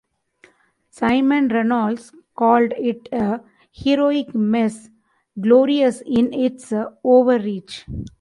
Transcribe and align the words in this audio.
Simon 0.89 1.49
Reynolds 1.51 2.11
called 2.33 2.73
it 2.75 3.07
a 3.11 3.41
heroic 3.71 4.33
mess, 4.33 4.89
glorious 5.39 6.01
in 6.03 6.33
its 6.33 6.73
overreach. 7.03 7.85